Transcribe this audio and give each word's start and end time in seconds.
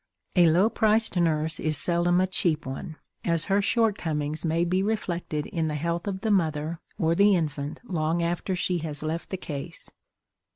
A 0.35 0.47
low 0.49 0.67
priced 0.67 1.15
nurse 1.15 1.59
is 1.59 1.77
seldom 1.77 2.19
a 2.19 2.25
cheap 2.25 2.65
one, 2.65 2.95
as 3.23 3.45
her 3.45 3.61
shortcomings 3.61 4.43
may 4.43 4.65
be 4.65 4.81
reflected 4.81 5.45
in 5.45 5.67
the 5.67 5.75
health 5.75 6.07
of 6.07 6.21
the 6.21 6.31
mother 6.31 6.79
or 6.97 7.13
the 7.13 7.35
infant 7.35 7.81
long 7.87 8.23
after 8.23 8.55
she 8.55 8.79
has 8.79 9.03
left 9.03 9.29
the 9.29 9.37
case. 9.37 9.91